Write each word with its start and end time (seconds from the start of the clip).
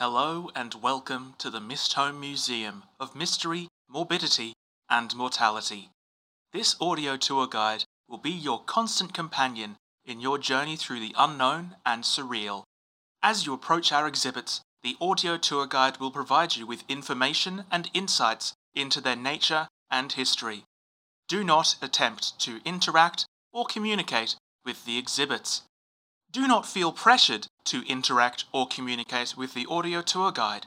Hello 0.00 0.48
and 0.54 0.74
welcome 0.74 1.34
to 1.38 1.50
the 1.50 1.58
Mistholme 1.58 2.20
Museum 2.20 2.84
of 3.00 3.16
Mystery, 3.16 3.66
Morbidity 3.88 4.52
and 4.88 5.12
Mortality. 5.16 5.90
This 6.52 6.76
audio 6.80 7.16
tour 7.16 7.48
guide 7.48 7.82
will 8.08 8.18
be 8.18 8.30
your 8.30 8.62
constant 8.62 9.12
companion 9.12 9.74
in 10.04 10.20
your 10.20 10.38
journey 10.38 10.76
through 10.76 11.00
the 11.00 11.16
unknown 11.18 11.74
and 11.84 12.04
surreal. 12.04 12.62
As 13.24 13.44
you 13.44 13.52
approach 13.52 13.90
our 13.90 14.06
exhibits, 14.06 14.60
the 14.84 14.96
audio 15.00 15.36
tour 15.36 15.66
guide 15.66 15.96
will 15.96 16.12
provide 16.12 16.54
you 16.54 16.64
with 16.64 16.84
information 16.88 17.64
and 17.68 17.90
insights 17.92 18.52
into 18.76 19.00
their 19.00 19.16
nature 19.16 19.66
and 19.90 20.12
history. 20.12 20.62
Do 21.26 21.42
not 21.42 21.74
attempt 21.82 22.38
to 22.38 22.60
interact 22.64 23.26
or 23.52 23.64
communicate 23.64 24.36
with 24.64 24.84
the 24.84 24.96
exhibits. 24.96 25.62
Do 26.30 26.46
not 26.46 26.66
feel 26.66 26.92
pressured 26.92 27.47
to 27.70 27.86
interact 27.86 28.44
or 28.52 28.66
communicate 28.66 29.36
with 29.36 29.54
the 29.54 29.66
audio 29.66 30.02
tour 30.02 30.32
guide. 30.32 30.66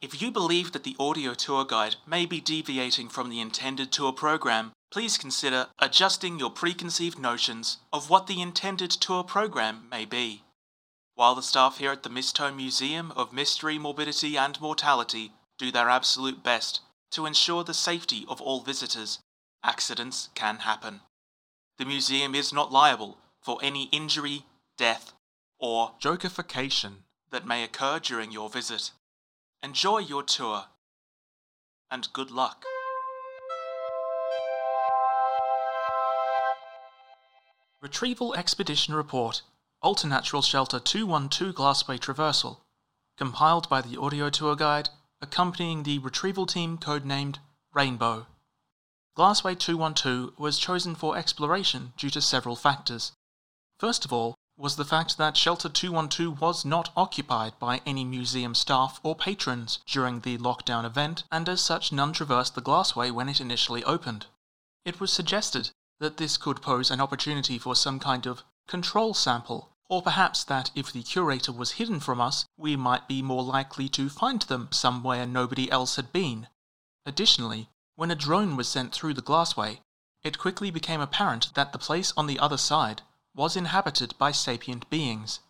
If 0.00 0.20
you 0.20 0.32
believe 0.32 0.72
that 0.72 0.82
the 0.82 0.96
audio 0.98 1.34
tour 1.34 1.64
guide 1.64 1.96
may 2.06 2.26
be 2.26 2.40
deviating 2.40 3.08
from 3.08 3.30
the 3.30 3.40
intended 3.40 3.92
tour 3.92 4.12
program, 4.12 4.72
please 4.90 5.16
consider 5.16 5.68
adjusting 5.78 6.38
your 6.38 6.50
preconceived 6.50 7.18
notions 7.18 7.78
of 7.92 8.10
what 8.10 8.26
the 8.26 8.42
intended 8.42 8.90
tour 8.90 9.22
program 9.22 9.86
may 9.90 10.04
be. 10.04 10.42
While 11.14 11.36
the 11.36 11.42
staff 11.42 11.78
here 11.78 11.92
at 11.92 12.02
the 12.02 12.10
Mistholme 12.10 12.56
Museum 12.56 13.12
of 13.12 13.32
Mystery, 13.32 13.78
Morbidity 13.78 14.36
and 14.36 14.60
Mortality 14.60 15.32
do 15.58 15.70
their 15.70 15.88
absolute 15.88 16.42
best 16.42 16.80
to 17.12 17.26
ensure 17.26 17.62
the 17.62 17.74
safety 17.74 18.24
of 18.28 18.40
all 18.40 18.60
visitors, 18.60 19.20
accidents 19.62 20.30
can 20.34 20.58
happen. 20.58 21.02
The 21.78 21.84
museum 21.84 22.34
is 22.34 22.52
not 22.52 22.72
liable 22.72 23.18
for 23.40 23.60
any 23.62 23.84
injury, 23.92 24.44
death, 24.76 25.12
or 25.62 25.92
jokeification 26.00 26.94
that 27.30 27.46
may 27.46 27.62
occur 27.62 28.00
during 28.00 28.32
your 28.32 28.50
visit. 28.50 28.90
Enjoy 29.62 29.98
your 29.98 30.24
tour, 30.24 30.64
and 31.88 32.08
good 32.12 32.32
luck. 32.32 32.64
Retrieval 37.80 38.34
Expedition 38.34 38.94
Report 38.94 39.42
Alternatural 39.82 40.42
Shelter 40.42 40.80
212 40.80 41.54
Glassway 41.54 41.98
Traversal, 41.98 42.58
compiled 43.16 43.68
by 43.68 43.80
the 43.80 43.98
audio 43.98 44.30
tour 44.30 44.56
guide 44.56 44.88
accompanying 45.20 45.84
the 45.84 45.98
retrieval 46.00 46.46
team 46.46 46.76
codenamed 46.76 47.38
Rainbow. 47.72 48.26
Glassway 49.16 49.56
212 49.56 50.38
was 50.38 50.58
chosen 50.58 50.96
for 50.96 51.16
exploration 51.16 51.92
due 51.96 52.10
to 52.10 52.20
several 52.20 52.56
factors. 52.56 53.12
First 53.78 54.04
of 54.04 54.12
all, 54.12 54.34
was 54.56 54.76
the 54.76 54.84
fact 54.84 55.16
that 55.16 55.36
Shelter 55.36 55.68
212 55.68 56.40
was 56.40 56.64
not 56.64 56.92
occupied 56.96 57.58
by 57.58 57.80
any 57.86 58.04
museum 58.04 58.54
staff 58.54 59.00
or 59.02 59.16
patrons 59.16 59.78
during 59.86 60.20
the 60.20 60.36
lockdown 60.38 60.84
event, 60.84 61.24
and 61.32 61.48
as 61.48 61.60
such 61.60 61.90
none 61.90 62.12
traversed 62.12 62.54
the 62.54 62.60
glassway 62.60 63.10
when 63.10 63.28
it 63.28 63.40
initially 63.40 63.82
opened. 63.84 64.26
It 64.84 65.00
was 65.00 65.12
suggested 65.12 65.70
that 66.00 66.18
this 66.18 66.36
could 66.36 66.60
pose 66.60 66.90
an 66.90 67.00
opportunity 67.00 67.58
for 67.58 67.74
some 67.74 67.98
kind 67.98 68.26
of 68.26 68.44
control 68.66 69.14
sample, 69.14 69.70
or 69.88 70.02
perhaps 70.02 70.44
that 70.44 70.70
if 70.74 70.92
the 70.92 71.02
curator 71.02 71.52
was 71.52 71.72
hidden 71.72 71.98
from 72.00 72.20
us, 72.20 72.44
we 72.56 72.76
might 72.76 73.08
be 73.08 73.22
more 73.22 73.42
likely 73.42 73.88
to 73.88 74.08
find 74.08 74.42
them 74.42 74.68
somewhere 74.70 75.26
nobody 75.26 75.70
else 75.70 75.96
had 75.96 76.12
been. 76.12 76.48
Additionally, 77.06 77.68
when 77.96 78.10
a 78.10 78.14
drone 78.14 78.56
was 78.56 78.68
sent 78.68 78.92
through 78.92 79.14
the 79.14 79.22
glassway, 79.22 79.80
it 80.22 80.38
quickly 80.38 80.70
became 80.70 81.00
apparent 81.00 81.54
that 81.54 81.72
the 81.72 81.78
place 81.78 82.12
on 82.16 82.26
the 82.26 82.38
other 82.38 82.56
side 82.56 83.02
was 83.34 83.56
inhabited 83.56 84.16
by 84.18 84.32
sapient 84.32 84.88
beings. 84.90 85.40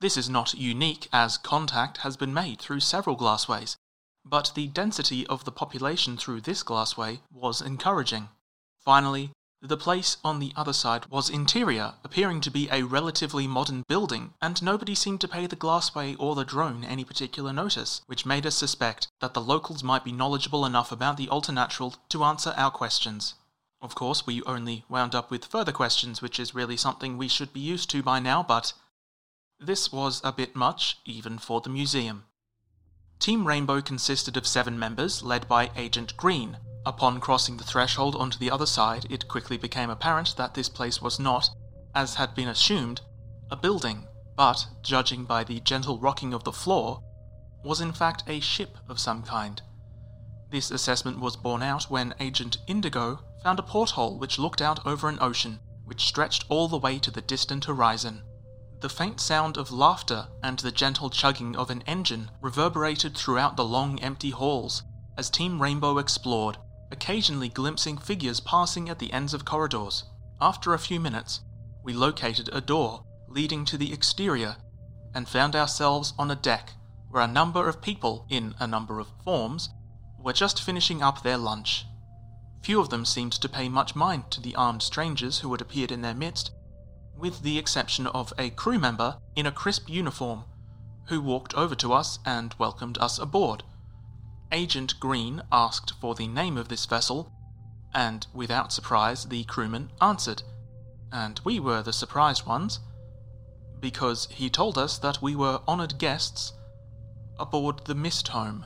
This 0.00 0.16
is 0.16 0.28
not 0.28 0.54
unique 0.54 1.08
as 1.12 1.38
contact 1.38 1.98
has 1.98 2.16
been 2.16 2.34
made 2.34 2.60
through 2.60 2.80
several 2.80 3.16
glassways, 3.16 3.76
but 4.24 4.52
the 4.54 4.68
density 4.68 5.26
of 5.26 5.44
the 5.44 5.52
population 5.52 6.16
through 6.16 6.40
this 6.40 6.62
glassway 6.62 7.20
was 7.30 7.60
encouraging. 7.60 8.28
Finally, 8.84 9.32
the 9.60 9.76
place 9.78 10.18
on 10.22 10.40
the 10.40 10.52
other 10.56 10.74
side 10.74 11.06
was 11.06 11.30
interior, 11.30 11.94
appearing 12.04 12.42
to 12.42 12.50
be 12.50 12.68
a 12.70 12.82
relatively 12.82 13.46
modern 13.46 13.82
building, 13.88 14.34
and 14.42 14.62
nobody 14.62 14.94
seemed 14.94 15.22
to 15.22 15.28
pay 15.28 15.46
the 15.46 15.56
glassway 15.56 16.14
or 16.18 16.34
the 16.34 16.44
drone 16.44 16.84
any 16.84 17.02
particular 17.02 17.50
notice, 17.50 18.02
which 18.06 18.26
made 18.26 18.44
us 18.44 18.54
suspect 18.54 19.08
that 19.20 19.32
the 19.32 19.40
locals 19.40 19.82
might 19.82 20.04
be 20.04 20.12
knowledgeable 20.12 20.66
enough 20.66 20.92
about 20.92 21.16
the 21.16 21.30
alternatural 21.30 21.94
to 22.10 22.24
answer 22.24 22.52
our 22.58 22.70
questions. 22.70 23.34
Of 23.84 23.94
course, 23.94 24.26
we 24.26 24.42
only 24.44 24.86
wound 24.88 25.14
up 25.14 25.30
with 25.30 25.44
further 25.44 25.70
questions, 25.70 26.22
which 26.22 26.40
is 26.40 26.54
really 26.54 26.78
something 26.78 27.18
we 27.18 27.28
should 27.28 27.52
be 27.52 27.60
used 27.60 27.90
to 27.90 28.02
by 28.02 28.18
now, 28.18 28.42
but 28.42 28.72
this 29.60 29.92
was 29.92 30.22
a 30.24 30.32
bit 30.32 30.56
much, 30.56 31.00
even 31.04 31.36
for 31.38 31.60
the 31.60 31.68
museum. 31.68 32.24
Team 33.18 33.46
Rainbow 33.46 33.82
consisted 33.82 34.38
of 34.38 34.46
seven 34.46 34.78
members, 34.78 35.22
led 35.22 35.46
by 35.46 35.70
Agent 35.76 36.16
Green. 36.16 36.56
Upon 36.86 37.20
crossing 37.20 37.58
the 37.58 37.64
threshold 37.64 38.16
onto 38.16 38.38
the 38.38 38.50
other 38.50 38.64
side, 38.64 39.06
it 39.10 39.28
quickly 39.28 39.58
became 39.58 39.90
apparent 39.90 40.34
that 40.38 40.54
this 40.54 40.70
place 40.70 41.02
was 41.02 41.20
not, 41.20 41.50
as 41.94 42.14
had 42.14 42.34
been 42.34 42.48
assumed, 42.48 43.02
a 43.50 43.56
building, 43.56 44.08
but, 44.34 44.66
judging 44.82 45.26
by 45.26 45.44
the 45.44 45.60
gentle 45.60 45.98
rocking 45.98 46.32
of 46.32 46.44
the 46.44 46.52
floor, 46.52 47.02
was 47.62 47.82
in 47.82 47.92
fact 47.92 48.24
a 48.26 48.40
ship 48.40 48.78
of 48.88 48.98
some 48.98 49.22
kind. 49.22 49.60
This 50.50 50.70
assessment 50.70 51.20
was 51.20 51.36
borne 51.36 51.62
out 51.62 51.90
when 51.90 52.14
Agent 52.18 52.56
Indigo 52.66 53.20
found 53.44 53.58
a 53.58 53.62
porthole 53.62 54.18
which 54.18 54.38
looked 54.38 54.62
out 54.62 54.84
over 54.86 55.08
an 55.08 55.18
ocean 55.20 55.60
which 55.84 56.06
stretched 56.06 56.44
all 56.48 56.66
the 56.66 56.78
way 56.78 56.98
to 56.98 57.10
the 57.10 57.20
distant 57.20 57.66
horizon. 57.66 58.22
The 58.80 58.88
faint 58.88 59.20
sound 59.20 59.56
of 59.58 59.70
laughter 59.70 60.28
and 60.42 60.58
the 60.58 60.72
gentle 60.72 61.10
chugging 61.10 61.54
of 61.54 61.70
an 61.70 61.82
engine 61.82 62.30
reverberated 62.40 63.14
throughout 63.14 63.56
the 63.56 63.64
long 63.64 64.00
empty 64.00 64.30
halls 64.30 64.82
as 65.16 65.30
Team 65.30 65.60
Rainbow 65.60 65.98
explored, 65.98 66.56
occasionally 66.90 67.48
glimpsing 67.48 67.98
figures 67.98 68.40
passing 68.40 68.88
at 68.88 68.98
the 68.98 69.12
ends 69.12 69.34
of 69.34 69.44
corridors. 69.44 70.04
After 70.40 70.72
a 70.72 70.78
few 70.78 70.98
minutes, 70.98 71.40
we 71.82 71.92
located 71.92 72.48
a 72.52 72.60
door 72.60 73.04
leading 73.28 73.64
to 73.66 73.76
the 73.76 73.92
exterior 73.92 74.56
and 75.14 75.28
found 75.28 75.54
ourselves 75.54 76.14
on 76.18 76.30
a 76.30 76.36
deck 76.36 76.72
where 77.10 77.22
a 77.22 77.28
number 77.28 77.68
of 77.68 77.82
people, 77.82 78.26
in 78.28 78.54
a 78.58 78.66
number 78.66 78.98
of 78.98 79.12
forms, 79.22 79.68
were 80.18 80.32
just 80.32 80.62
finishing 80.62 81.02
up 81.02 81.22
their 81.22 81.36
lunch. 81.36 81.84
Few 82.64 82.80
of 82.80 82.88
them 82.88 83.04
seemed 83.04 83.32
to 83.32 83.48
pay 83.48 83.68
much 83.68 83.94
mind 83.94 84.30
to 84.30 84.40
the 84.40 84.56
armed 84.56 84.82
strangers 84.82 85.40
who 85.40 85.52
had 85.52 85.60
appeared 85.60 85.92
in 85.92 86.00
their 86.00 86.14
midst, 86.14 86.50
with 87.14 87.42
the 87.42 87.58
exception 87.58 88.06
of 88.06 88.32
a 88.38 88.48
crew 88.48 88.78
member 88.78 89.18
in 89.36 89.44
a 89.44 89.52
crisp 89.52 89.90
uniform, 89.90 90.44
who 91.08 91.20
walked 91.20 91.52
over 91.52 91.74
to 91.74 91.92
us 91.92 92.18
and 92.24 92.54
welcomed 92.58 92.96
us 92.96 93.18
aboard. 93.18 93.64
Agent 94.50 94.98
Green 94.98 95.42
asked 95.52 95.92
for 96.00 96.14
the 96.14 96.26
name 96.26 96.56
of 96.56 96.68
this 96.68 96.86
vessel, 96.86 97.30
and 97.92 98.26
without 98.32 98.72
surprise 98.72 99.26
the 99.26 99.44
crewman 99.44 99.92
answered, 100.00 100.42
and 101.12 101.42
we 101.44 101.60
were 101.60 101.82
the 101.82 101.92
surprised 101.92 102.46
ones, 102.46 102.80
because 103.78 104.26
he 104.30 104.48
told 104.48 104.78
us 104.78 104.96
that 104.96 105.20
we 105.20 105.36
were 105.36 105.60
honoured 105.68 105.98
guests 105.98 106.54
aboard 107.38 107.84
the 107.84 107.94
Mistholme. 107.94 108.64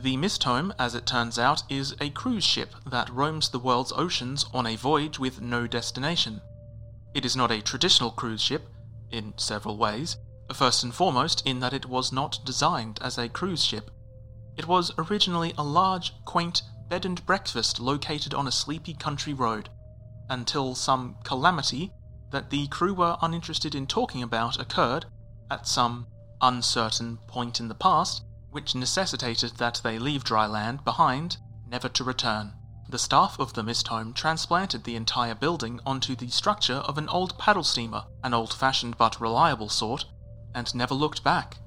The 0.00 0.16
Mistholme, 0.16 0.72
as 0.78 0.94
it 0.94 1.06
turns 1.06 1.40
out, 1.40 1.64
is 1.68 1.96
a 2.00 2.10
cruise 2.10 2.44
ship 2.44 2.72
that 2.86 3.10
roams 3.10 3.48
the 3.48 3.58
world's 3.58 3.92
oceans 3.96 4.46
on 4.54 4.64
a 4.64 4.76
voyage 4.76 5.18
with 5.18 5.40
no 5.40 5.66
destination. 5.66 6.40
It 7.14 7.24
is 7.24 7.34
not 7.34 7.50
a 7.50 7.60
traditional 7.60 8.12
cruise 8.12 8.40
ship, 8.40 8.68
in 9.10 9.36
several 9.36 9.76
ways, 9.76 10.16
first 10.54 10.84
and 10.84 10.94
foremost 10.94 11.44
in 11.44 11.58
that 11.60 11.72
it 11.72 11.86
was 11.86 12.12
not 12.12 12.38
designed 12.44 13.00
as 13.02 13.18
a 13.18 13.28
cruise 13.28 13.64
ship. 13.64 13.90
It 14.56 14.68
was 14.68 14.92
originally 14.98 15.52
a 15.58 15.64
large, 15.64 16.12
quaint 16.24 16.62
bed 16.88 17.04
and 17.04 17.26
breakfast 17.26 17.80
located 17.80 18.32
on 18.32 18.46
a 18.46 18.52
sleepy 18.52 18.94
country 18.94 19.34
road, 19.34 19.68
until 20.30 20.76
some 20.76 21.16
calamity 21.24 21.92
that 22.30 22.50
the 22.50 22.68
crew 22.68 22.94
were 22.94 23.18
uninterested 23.20 23.74
in 23.74 23.88
talking 23.88 24.22
about 24.22 24.60
occurred 24.60 25.06
at 25.50 25.66
some 25.66 26.06
uncertain 26.40 27.18
point 27.26 27.58
in 27.58 27.66
the 27.66 27.74
past 27.74 28.22
which 28.58 28.74
necessitated 28.74 29.52
that 29.58 29.80
they 29.84 30.00
leave 30.00 30.24
dry 30.24 30.44
land 30.44 30.84
behind, 30.84 31.36
never 31.70 31.88
to 31.88 32.02
return. 32.02 32.52
the 32.88 32.98
staff 32.98 33.38
of 33.38 33.52
the 33.52 33.62
Mistholme 33.62 34.12
transplanted 34.12 34.82
the 34.82 34.96
entire 34.96 35.36
building 35.36 35.78
onto 35.86 36.16
the 36.16 36.28
structure 36.28 36.82
of 36.88 36.98
an 36.98 37.08
old 37.08 37.38
paddle 37.38 37.62
steamer, 37.62 38.02
an 38.24 38.34
old 38.34 38.52
fashioned 38.52 38.98
but 38.98 39.20
reliable 39.20 39.68
sort, 39.68 40.06
and 40.56 40.74
never 40.74 40.92
looked 40.92 41.22
back. 41.22 41.58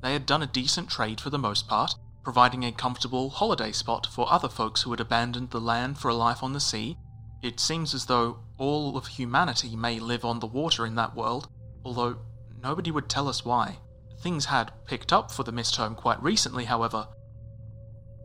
They 0.00 0.12
had 0.12 0.24
done 0.24 0.44
a 0.44 0.46
decent 0.46 0.88
trade 0.88 1.20
for 1.20 1.30
the 1.30 1.40
most 1.40 1.66
part, 1.66 1.96
providing 2.22 2.64
a 2.64 2.70
comfortable 2.70 3.30
holiday 3.30 3.72
spot 3.72 4.06
for 4.06 4.32
other 4.32 4.48
folks 4.48 4.82
who 4.82 4.92
had 4.92 5.00
abandoned 5.00 5.50
the 5.50 5.60
land 5.60 5.98
for 5.98 6.08
a 6.08 6.14
life 6.14 6.40
on 6.40 6.52
the 6.52 6.60
sea. 6.60 6.96
It 7.42 7.58
seems 7.58 7.94
as 7.94 8.06
though 8.06 8.44
all 8.58 8.96
of 8.96 9.08
humanity 9.08 9.74
may 9.74 9.98
live 9.98 10.24
on 10.24 10.38
the 10.38 10.46
water 10.46 10.86
in 10.86 10.94
that 10.94 11.16
world, 11.16 11.48
although 11.84 12.18
nobody 12.62 12.92
would 12.92 13.08
tell 13.08 13.26
us 13.26 13.44
why. 13.44 13.78
Things 14.22 14.44
had 14.46 14.72
picked 14.86 15.12
up 15.12 15.32
for 15.32 15.42
the 15.42 15.52
Mistholme 15.52 15.96
quite 15.96 16.22
recently, 16.22 16.66
however. 16.66 17.08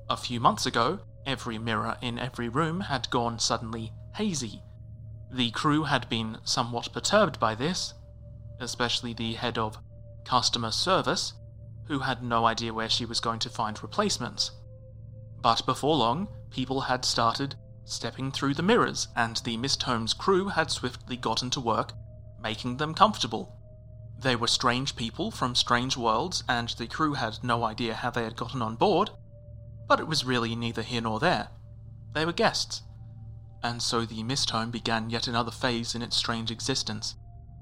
A 0.09 0.15
few 0.15 0.39
months 0.39 0.65
ago, 0.67 0.99
every 1.25 1.57
mirror 1.57 1.97
in 2.01 2.19
every 2.19 2.49
room 2.49 2.81
had 2.81 3.09
gone 3.09 3.39
suddenly 3.39 3.91
hazy. 4.13 4.61
The 5.31 5.51
crew 5.51 5.83
had 5.83 6.07
been 6.07 6.37
somewhat 6.43 6.93
perturbed 6.93 7.39
by 7.39 7.55
this, 7.55 7.93
especially 8.59 9.13
the 9.13 9.33
head 9.33 9.57
of 9.57 9.79
customer 10.23 10.71
service, 10.71 11.33
who 11.87 11.99
had 11.99 12.21
no 12.21 12.45
idea 12.45 12.73
where 12.73 12.89
she 12.89 13.05
was 13.05 13.19
going 13.19 13.39
to 13.39 13.49
find 13.49 13.81
replacements. 13.81 14.51
But 15.41 15.65
before 15.65 15.95
long, 15.95 16.27
people 16.51 16.81
had 16.81 17.05
started 17.05 17.55
stepping 17.85 18.31
through 18.31 18.53
the 18.53 18.63
mirrors, 18.63 19.07
and 19.15 19.37
the 19.37 19.57
Mistholme's 19.57 20.13
crew 20.13 20.49
had 20.49 20.69
swiftly 20.69 21.17
gotten 21.17 21.49
to 21.51 21.59
work, 21.59 21.93
making 22.39 22.77
them 22.77 22.93
comfortable. 22.93 23.56
They 24.19 24.35
were 24.35 24.47
strange 24.47 24.95
people 24.95 25.31
from 25.31 25.55
strange 25.55 25.95
worlds, 25.95 26.43
and 26.49 26.69
the 26.69 26.87
crew 26.87 27.13
had 27.13 27.43
no 27.43 27.63
idea 27.63 27.93
how 27.93 28.09
they 28.09 28.23
had 28.23 28.35
gotten 28.35 28.61
on 28.61 28.75
board, 28.75 29.11
but 29.87 29.99
it 29.99 30.07
was 30.07 30.25
really 30.25 30.55
neither 30.55 30.81
here 30.81 31.01
nor 31.01 31.19
there. 31.19 31.49
They 32.13 32.25
were 32.25 32.33
guests. 32.33 32.81
And 33.63 33.81
so 33.81 34.05
the 34.05 34.23
Mistholme 34.23 34.71
began 34.71 35.09
yet 35.09 35.27
another 35.27 35.51
phase 35.51 35.93
in 35.93 36.01
its 36.01 36.17
strange 36.17 36.51
existence. 36.51 37.15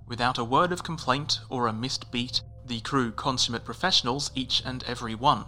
Without 0.07 0.37
a 0.37 0.43
word 0.43 0.71
of 0.71 0.83
complaint 0.83 1.39
or 1.49 1.67
a 1.67 1.73
missed 1.73 2.11
beat, 2.11 2.41
the 2.65 2.79
crew 2.81 3.11
consummate 3.11 3.65
professionals, 3.65 4.31
each 4.35 4.61
and 4.65 4.83
every 4.83 5.15
one. 5.15 5.45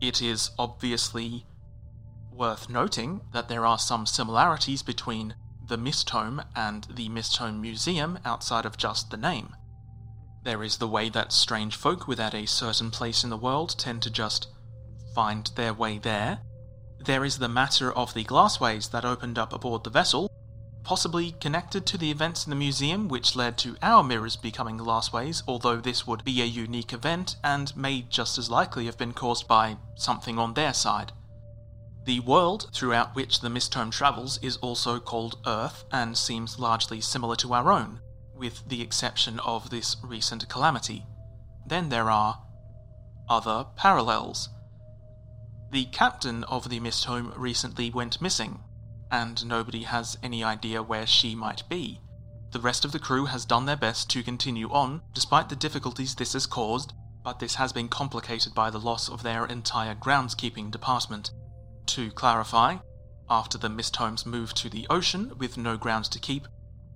It 0.00 0.20
is 0.20 0.50
obviously 0.58 1.46
worth 2.32 2.68
noting 2.68 3.20
that 3.32 3.48
there 3.48 3.64
are 3.64 3.78
some 3.78 4.06
similarities 4.06 4.82
between 4.82 5.34
the 5.72 5.78
Mistholme 5.78 6.44
and 6.54 6.86
the 6.90 7.08
Mistholme 7.08 7.58
Museum 7.58 8.18
outside 8.26 8.66
of 8.66 8.76
just 8.76 9.10
the 9.10 9.16
name. 9.16 9.56
There 10.42 10.62
is 10.62 10.76
the 10.76 10.86
way 10.86 11.08
that 11.08 11.32
strange 11.32 11.76
folk 11.76 12.06
without 12.06 12.34
a 12.34 12.44
certain 12.44 12.90
place 12.90 13.24
in 13.24 13.30
the 13.30 13.38
world 13.38 13.74
tend 13.78 14.02
to 14.02 14.10
just 14.10 14.48
find 15.14 15.50
their 15.56 15.72
way 15.72 15.96
there. 15.96 16.40
There 17.00 17.24
is 17.24 17.38
the 17.38 17.48
matter 17.48 17.90
of 17.90 18.12
the 18.12 18.22
glassways 18.22 18.90
that 18.90 19.06
opened 19.06 19.38
up 19.38 19.54
aboard 19.54 19.84
the 19.84 19.88
vessel, 19.88 20.30
possibly 20.84 21.32
connected 21.40 21.86
to 21.86 21.96
the 21.96 22.10
events 22.10 22.44
in 22.44 22.50
the 22.50 22.56
museum 22.56 23.08
which 23.08 23.34
led 23.34 23.56
to 23.58 23.78
our 23.80 24.04
mirrors 24.04 24.36
becoming 24.36 24.76
glassways, 24.76 25.42
although 25.48 25.80
this 25.80 26.06
would 26.06 26.22
be 26.22 26.42
a 26.42 26.44
unique 26.44 26.92
event 26.92 27.36
and 27.42 27.74
may 27.74 28.02
just 28.02 28.36
as 28.36 28.50
likely 28.50 28.84
have 28.84 28.98
been 28.98 29.14
caused 29.14 29.48
by 29.48 29.78
something 29.94 30.38
on 30.38 30.52
their 30.52 30.74
side. 30.74 31.12
The 32.04 32.20
world 32.20 32.68
throughout 32.72 33.14
which 33.14 33.40
the 33.40 33.48
Mistholme 33.48 33.92
travels 33.92 34.38
is 34.42 34.56
also 34.56 34.98
called 34.98 35.38
Earth 35.46 35.84
and 35.92 36.18
seems 36.18 36.58
largely 36.58 37.00
similar 37.00 37.36
to 37.36 37.54
our 37.54 37.70
own, 37.70 38.00
with 38.34 38.68
the 38.68 38.82
exception 38.82 39.38
of 39.40 39.70
this 39.70 39.96
recent 40.02 40.48
calamity. 40.48 41.06
Then 41.64 41.90
there 41.90 42.10
are 42.10 42.42
other 43.28 43.66
parallels. 43.76 44.48
The 45.70 45.84
captain 45.86 46.42
of 46.44 46.68
the 46.68 46.80
Mistholme 46.80 47.32
recently 47.36 47.88
went 47.90 48.20
missing, 48.20 48.64
and 49.10 49.46
nobody 49.46 49.84
has 49.84 50.18
any 50.24 50.42
idea 50.42 50.82
where 50.82 51.06
she 51.06 51.36
might 51.36 51.68
be. 51.68 52.00
The 52.50 52.60
rest 52.60 52.84
of 52.84 52.90
the 52.90 52.98
crew 52.98 53.26
has 53.26 53.44
done 53.44 53.66
their 53.66 53.76
best 53.76 54.10
to 54.10 54.24
continue 54.24 54.68
on, 54.70 55.02
despite 55.14 55.48
the 55.48 55.56
difficulties 55.56 56.16
this 56.16 56.32
has 56.32 56.46
caused, 56.46 56.92
but 57.22 57.38
this 57.38 57.54
has 57.54 57.72
been 57.72 57.88
complicated 57.88 58.54
by 58.54 58.70
the 58.70 58.80
loss 58.80 59.08
of 59.08 59.22
their 59.22 59.46
entire 59.46 59.94
groundskeeping 59.94 60.72
department. 60.72 61.30
To 61.92 62.10
clarify, 62.10 62.78
after 63.28 63.58
the 63.58 63.68
Mistholmes 63.68 64.24
moved 64.24 64.56
to 64.56 64.70
the 64.70 64.86
ocean 64.88 65.36
with 65.36 65.58
no 65.58 65.76
grounds 65.76 66.08
to 66.08 66.18
keep, 66.18 66.48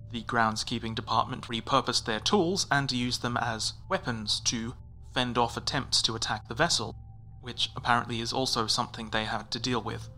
the 0.09 0.23
groundskeeping 0.23 0.95
department 0.95 1.47
repurposed 1.49 2.05
their 2.05 2.19
tools 2.19 2.65
and 2.71 2.91
used 2.91 3.21
them 3.21 3.37
as 3.37 3.73
weapons 3.87 4.39
to 4.45 4.73
fend 5.13 5.37
off 5.37 5.55
attempts 5.55 6.01
to 6.01 6.15
attack 6.15 6.47
the 6.47 6.55
vessel, 6.55 6.95
which 7.41 7.69
apparently 7.75 8.21
is 8.21 8.33
also 8.33 8.65
something 8.65 9.11
they 9.11 9.25
had 9.25 9.51
to 9.51 9.59
deal 9.59 9.83
with. 9.83 10.09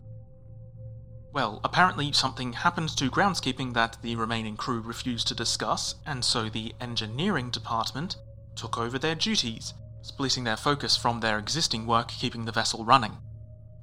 Well, 1.30 1.60
apparently 1.62 2.10
something 2.12 2.54
happened 2.54 2.96
to 2.96 3.10
groundskeeping 3.10 3.74
that 3.74 3.98
the 4.00 4.16
remaining 4.16 4.56
crew 4.56 4.80
refused 4.80 5.28
to 5.28 5.34
discuss, 5.34 5.96
and 6.06 6.24
so 6.24 6.48
the 6.48 6.74
engineering 6.80 7.50
department 7.50 8.16
took 8.56 8.78
over 8.78 8.98
their 8.98 9.14
duties, 9.14 9.74
splitting 10.00 10.44
their 10.44 10.56
focus 10.56 10.96
from 10.96 11.20
their 11.20 11.38
existing 11.38 11.86
work 11.86 12.08
keeping 12.08 12.46
the 12.46 12.52
vessel 12.52 12.82
running. 12.82 13.18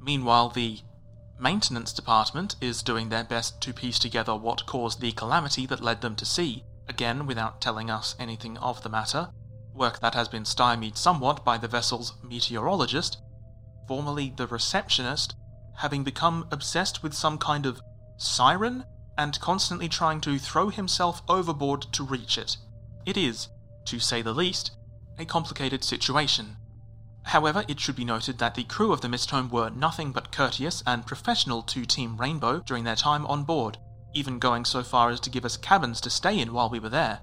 Meanwhile, 0.07 0.51
the 0.51 0.79
maintenance 1.37 1.91
department 1.91 2.55
is 2.61 2.81
doing 2.81 3.09
their 3.09 3.25
best 3.25 3.59
to 3.59 3.73
piece 3.73 3.99
together 3.99 4.33
what 4.37 4.65
caused 4.65 5.01
the 5.01 5.11
calamity 5.11 5.65
that 5.65 5.83
led 5.83 5.99
them 5.99 6.15
to 6.15 6.23
sea, 6.25 6.63
again 6.87 7.27
without 7.27 7.59
telling 7.59 7.89
us 7.91 8.15
anything 8.17 8.57
of 8.59 8.83
the 8.83 8.89
matter, 8.89 9.31
work 9.75 9.99
that 9.99 10.15
has 10.15 10.29
been 10.29 10.45
stymied 10.45 10.95
somewhat 10.95 11.43
by 11.43 11.57
the 11.57 11.67
vessel's 11.67 12.13
meteorologist, 12.23 13.17
formerly 13.85 14.33
the 14.37 14.47
receptionist, 14.47 15.35
having 15.75 16.05
become 16.05 16.47
obsessed 16.51 17.03
with 17.03 17.13
some 17.13 17.37
kind 17.37 17.65
of 17.65 17.81
siren 18.15 18.85
and 19.17 19.41
constantly 19.41 19.89
trying 19.89 20.21
to 20.21 20.39
throw 20.39 20.69
himself 20.69 21.21
overboard 21.27 21.81
to 21.91 22.05
reach 22.05 22.37
it. 22.37 22.55
It 23.05 23.17
is, 23.17 23.49
to 23.83 23.99
say 23.99 24.21
the 24.21 24.33
least, 24.33 24.71
a 25.19 25.25
complicated 25.25 25.83
situation. 25.83 26.55
However, 27.27 27.63
it 27.67 27.79
should 27.79 27.95
be 27.95 28.05
noted 28.05 28.37
that 28.39 28.55
the 28.55 28.63
crew 28.63 28.91
of 28.91 29.01
the 29.01 29.07
Mistholme 29.07 29.49
were 29.49 29.69
nothing 29.69 30.11
but 30.11 30.31
courteous 30.31 30.81
and 30.85 31.05
professional 31.05 31.61
to 31.63 31.85
Team 31.85 32.17
Rainbow 32.17 32.59
during 32.65 32.83
their 32.83 32.95
time 32.95 33.25
on 33.27 33.43
board, 33.43 33.77
even 34.13 34.39
going 34.39 34.65
so 34.65 34.83
far 34.83 35.09
as 35.09 35.19
to 35.21 35.29
give 35.29 35.45
us 35.45 35.57
cabins 35.57 36.01
to 36.01 36.09
stay 36.09 36.39
in 36.39 36.53
while 36.53 36.69
we 36.69 36.79
were 36.79 36.89
there. 36.89 37.21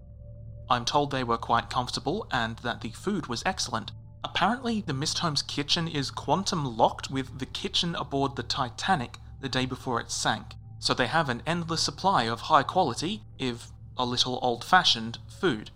I'm 0.70 0.84
told 0.84 1.10
they 1.10 1.24
were 1.24 1.38
quite 1.38 1.70
comfortable 1.70 2.26
and 2.30 2.56
that 2.58 2.80
the 2.80 2.90
food 2.90 3.26
was 3.26 3.42
excellent, 3.44 3.92
Apparently, 4.24 4.80
the 4.80 4.94
Mistholme's 4.94 5.42
kitchen 5.42 5.86
is 5.86 6.10
quantum 6.10 6.76
locked 6.78 7.10
with 7.10 7.38
the 7.38 7.46
kitchen 7.46 7.94
aboard 7.94 8.36
the 8.36 8.42
Titanic 8.42 9.18
the 9.40 9.50
day 9.50 9.66
before 9.66 10.00
it 10.00 10.10
sank, 10.10 10.54
so 10.78 10.94
they 10.94 11.06
have 11.06 11.28
an 11.28 11.42
endless 11.46 11.82
supply 11.82 12.22
of 12.22 12.40
high 12.40 12.62
quality, 12.62 13.22
if 13.38 13.70
a 13.98 14.06
little 14.06 14.38
old 14.42 14.64
fashioned, 14.64 15.18
food. 15.28 15.70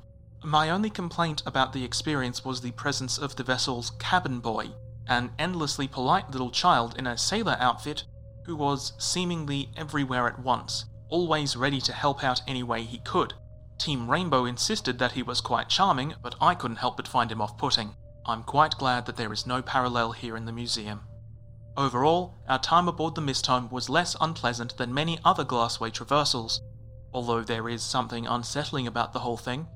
My 0.45 0.71
only 0.71 0.91
complaint 0.91 1.43
about 1.47 1.73
the 1.73 1.85
experience 1.85 2.45
was 2.45 2.61
the 2.61 2.71
presence 2.71 3.19
of 3.19 3.35
the 3.35 3.43
vessel's 3.43 3.91
cabin 3.99 4.39
boy, 4.39 4.71
an 5.09 5.33
endlessly 5.39 5.89
polite 5.89 6.31
little 6.31 6.51
child 6.51 6.97
in 6.97 7.07
a 7.07 7.19
sailor 7.19 7.57
outfit 7.59 8.05
who 8.45 8.55
was 8.55 8.93
seemingly 8.99 9.71
everywhere 9.77 10.29
at 10.29 10.39
once, 10.39 10.85
always 11.09 11.57
ready 11.57 11.81
to 11.81 11.93
help 11.93 12.23
out 12.23 12.41
any 12.47 12.63
way 12.63 12.85
he 12.85 12.99
could. 12.99 13.35
Team 13.79 14.11
Rainbow 14.11 14.45
insisted 14.45 14.99
that 14.99 15.13
he 15.13 15.23
was 15.23 15.41
quite 15.41 15.69
charming, 15.69 16.15
but 16.23 16.35
I 16.41 16.55
couldn't 16.55 16.79
help 16.79 16.97
but 16.97 17.09
find 17.09 17.31
him 17.31 17.41
off 17.41 17.59
putting. 17.59 17.95
I'm 18.25 18.43
quite 18.43 18.79
glad 18.79 19.07
that 19.07 19.17
there 19.17 19.33
is 19.33 19.47
no 19.47 19.61
parallel 19.61 20.13
here 20.13 20.37
in 20.37 20.45
the 20.45 20.53
museum. 20.53 21.01
Overall, 21.77 22.35
our 22.49 22.59
time 22.59 22.89
aboard 22.89 23.15
the 23.15 23.21
Mistholme 23.21 23.71
was 23.71 23.89
less 23.89 24.17
unpleasant 24.21 24.77
than 24.77 24.95
many 24.95 25.19
other 25.25 25.45
Glassway 25.45 25.91
traversals, 25.91 26.61
although 27.13 27.43
there 27.43 27.69
is 27.69 27.83
something 27.83 28.27
unsettling 28.27 28.87
about 28.87 29.13
the 29.13 29.21
whole 29.21 29.37
thing. 29.37 29.67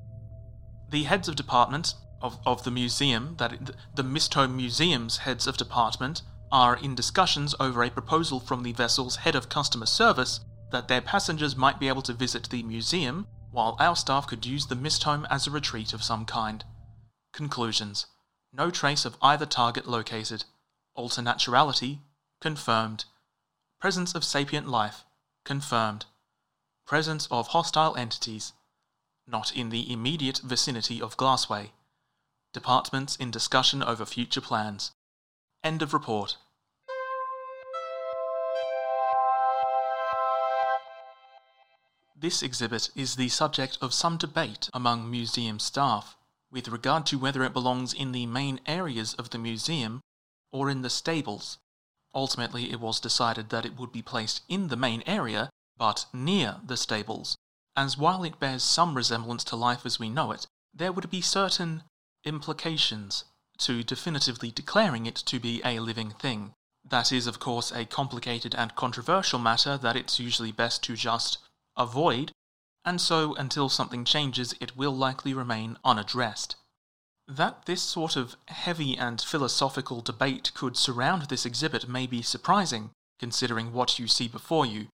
The 0.93 1.05
heads 1.05 1.27
of 1.27 1.35
department 1.35 1.95
of, 2.21 2.37
of 2.45 2.65
the 2.65 2.69
museum, 2.69 3.37
that 3.39 3.71
the 3.95 4.03
Mistholme 4.03 4.55
Museum's 4.55 5.17
heads 5.17 5.47
of 5.47 5.57
department, 5.57 6.21
are 6.51 6.77
in 6.77 6.93
discussions 6.93 7.55
over 7.59 7.81
a 7.81 7.89
proposal 7.89 8.39
from 8.39 8.61
the 8.61 8.73
vessel's 8.73 9.15
head 9.15 9.33
of 9.33 9.49
customer 9.49 9.87
service 9.87 10.41
that 10.71 10.87
their 10.87 11.01
passengers 11.01 11.55
might 11.55 11.79
be 11.79 11.87
able 11.87 12.03
to 12.03 12.13
visit 12.13 12.47
the 12.51 12.61
museum, 12.61 13.25
while 13.49 13.75
our 13.79 13.95
staff 13.95 14.27
could 14.27 14.45
use 14.45 14.67
the 14.67 14.75
Mistholme 14.75 15.25
as 15.31 15.47
a 15.47 15.49
retreat 15.49 15.93
of 15.93 16.03
some 16.03 16.25
kind. 16.25 16.63
Conclusions 17.31 18.05
no 18.53 18.69
trace 18.69 19.03
of 19.03 19.17
either 19.19 19.47
target 19.47 19.87
located. 19.87 20.45
Alternaturality 20.95 22.01
confirmed. 22.39 23.05
Presence 23.81 24.13
of 24.13 24.23
sapient 24.23 24.67
life 24.67 25.05
confirmed. 25.43 26.05
Presence 26.85 27.27
of 27.31 27.47
hostile 27.47 27.95
entities 27.95 28.53
not 29.27 29.55
in 29.55 29.69
the 29.69 29.91
immediate 29.91 30.39
vicinity 30.43 31.01
of 31.01 31.17
Glassway. 31.17 31.71
Departments 32.53 33.15
in 33.15 33.31
discussion 33.31 33.81
over 33.81 34.05
future 34.05 34.41
plans. 34.41 34.91
End 35.63 35.81
of 35.81 35.93
report. 35.93 36.37
This 42.15 42.41
exhibit 42.41 42.89
is 42.95 43.15
the 43.15 43.29
subject 43.29 43.77
of 43.81 43.93
some 43.93 44.17
debate 44.17 44.69
among 44.73 45.11
museum 45.11 45.59
staff 45.59 46.15
with 46.51 46.67
regard 46.67 47.05
to 47.07 47.17
whether 47.17 47.43
it 47.43 47.51
belongs 47.51 47.93
in 47.93 48.11
the 48.11 48.25
main 48.27 48.59
areas 48.65 49.13
of 49.15 49.31
the 49.31 49.37
museum 49.37 50.01
or 50.51 50.69
in 50.69 50.83
the 50.83 50.89
stables. 50.89 51.57
Ultimately, 52.13 52.71
it 52.71 52.79
was 52.79 52.99
decided 52.99 53.49
that 53.49 53.65
it 53.65 53.75
would 53.77 53.91
be 53.91 54.01
placed 54.03 54.43
in 54.47 54.67
the 54.67 54.77
main 54.77 55.03
area, 55.07 55.49
but 55.77 56.05
near 56.13 56.57
the 56.63 56.77
stables, 56.77 57.35
as 57.75 57.97
while 57.97 58.23
it 58.23 58.39
bears 58.39 58.63
some 58.63 58.95
resemblance 58.95 59.43
to 59.43 59.55
life 59.55 59.85
as 59.85 59.99
we 59.99 60.09
know 60.09 60.31
it, 60.31 60.45
there 60.73 60.91
would 60.91 61.09
be 61.09 61.21
certain 61.21 61.83
implications 62.23 63.25
to 63.57 63.83
definitively 63.83 64.51
declaring 64.51 65.05
it 65.05 65.15
to 65.15 65.39
be 65.39 65.61
a 65.63 65.79
living 65.79 66.11
thing. 66.11 66.53
That 66.83 67.11
is, 67.11 67.27
of 67.27 67.39
course, 67.39 67.71
a 67.71 67.85
complicated 67.85 68.53
and 68.55 68.75
controversial 68.75 69.39
matter 69.39 69.77
that 69.77 69.95
it's 69.95 70.19
usually 70.19 70.51
best 70.51 70.83
to 70.83 70.95
just 70.95 71.37
avoid, 71.77 72.31
and 72.83 72.99
so 72.99 73.35
until 73.35 73.69
something 73.69 74.05
changes, 74.05 74.53
it 74.59 74.75
will 74.75 74.95
likely 74.95 75.33
remain 75.33 75.77
unaddressed. 75.83 76.55
That 77.27 77.65
this 77.65 77.81
sort 77.81 78.15
of 78.15 78.35
heavy 78.49 78.97
and 78.97 79.21
philosophical 79.21 80.01
debate 80.01 80.51
could 80.53 80.75
surround 80.75 81.23
this 81.23 81.45
exhibit 81.45 81.87
may 81.87 82.05
be 82.05 82.21
surprising, 82.21 82.91
considering 83.19 83.71
what 83.71 83.97
you 83.97 84.07
see 84.07 84.27
before 84.27 84.65
you 84.65 84.87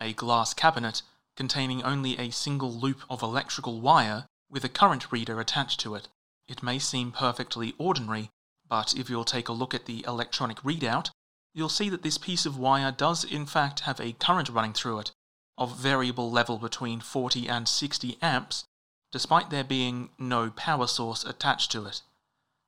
a 0.00 0.12
glass 0.12 0.52
cabinet 0.52 1.02
containing 1.36 1.82
only 1.82 2.18
a 2.18 2.30
single 2.30 2.72
loop 2.72 3.02
of 3.08 3.22
electrical 3.22 3.80
wire 3.80 4.26
with 4.50 4.64
a 4.64 4.68
current 4.68 5.10
reader 5.10 5.40
attached 5.40 5.80
to 5.80 5.94
it. 5.94 6.08
It 6.46 6.62
may 6.62 6.78
seem 6.78 7.12
perfectly 7.12 7.74
ordinary, 7.78 8.30
but 8.68 8.94
if 8.94 9.08
you'll 9.08 9.24
take 9.24 9.48
a 9.48 9.52
look 9.52 9.74
at 9.74 9.86
the 9.86 10.04
electronic 10.06 10.58
readout, 10.62 11.10
you'll 11.54 11.68
see 11.68 11.88
that 11.88 12.02
this 12.02 12.18
piece 12.18 12.46
of 12.46 12.58
wire 12.58 12.92
does 12.92 13.24
in 13.24 13.46
fact 13.46 13.80
have 13.80 14.00
a 14.00 14.12
current 14.12 14.48
running 14.48 14.72
through 14.72 14.98
it, 14.98 15.12
of 15.58 15.76
variable 15.76 16.30
level 16.30 16.58
between 16.58 17.00
40 17.00 17.48
and 17.48 17.68
60 17.68 18.18
amps, 18.22 18.64
despite 19.10 19.50
there 19.50 19.64
being 19.64 20.10
no 20.18 20.50
power 20.50 20.86
source 20.86 21.24
attached 21.24 21.70
to 21.72 21.86
it. 21.86 22.02